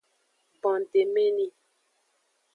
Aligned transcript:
Bondemeni. 0.61 1.47